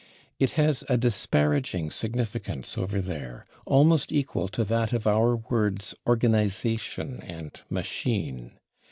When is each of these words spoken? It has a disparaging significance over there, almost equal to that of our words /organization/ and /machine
It 0.39 0.53
has 0.57 0.83
a 0.89 0.97
disparaging 0.97 1.91
significance 1.91 2.75
over 2.75 2.99
there, 3.01 3.45
almost 3.67 4.11
equal 4.11 4.47
to 4.47 4.63
that 4.63 4.93
of 4.93 5.05
our 5.05 5.35
words 5.37 5.93
/organization/ 6.07 7.23
and 7.29 7.53
/machine 7.71 8.53